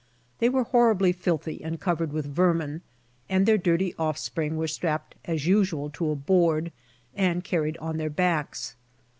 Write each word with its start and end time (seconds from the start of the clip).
They 0.39 0.49
were 0.49 0.63
horribly 0.63 1.11
filthy 1.11 1.63
and 1.63 1.79
covered 1.79 2.11
with 2.11 2.25
vermin, 2.25 2.81
and 3.29 3.45
their 3.45 3.59
dirty 3.59 3.93
off 3.99 4.17
spring 4.17 4.57
were 4.57 4.67
strapped 4.67 5.13
as 5.25 5.45
usual 5.45 5.91
to 5.91 6.09
a 6.09 6.15
board, 6.15 6.71
and 7.15 7.43
carried 7.43 7.77
on 7.77 7.97
their 7.97 8.09
backs. 8.09 8.75